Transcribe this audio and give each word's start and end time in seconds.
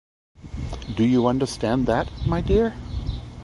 Do 0.95 1.05
you 1.05 1.27
understand 1.27 1.85
that, 1.85 2.09
my 2.25 2.41
dear? 2.41 2.73